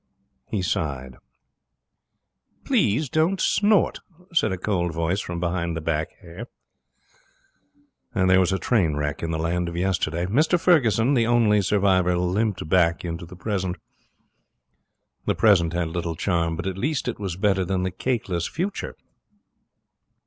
[0.47, 1.17] He sighed.
[2.63, 3.99] 'Please don't snort,'
[4.33, 6.47] said a cold voice, from behind the back hair.
[8.15, 10.25] There was a train wreck in the Land of Yesterday.
[10.25, 13.75] Mr Ferguson, the only survivor, limped back into the Present.
[15.27, 18.95] The Present had little charm, but at least it was better than the cakeless Future.